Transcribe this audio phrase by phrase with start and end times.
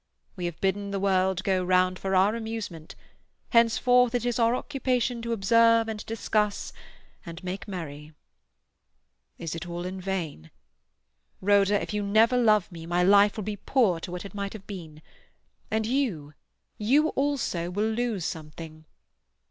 [0.35, 2.95] We have bidden the world go round for our amusement;
[3.49, 6.73] henceforth it is our occupation to observe and discuss
[7.23, 8.11] and make merry.
[9.37, 10.49] "Is it all in vain?
[11.39, 14.53] Rhoda, if you never love me, my life will be poor to what it might
[14.53, 15.03] have been;
[15.69, 16.33] and you,
[16.79, 18.85] you also, will lose something.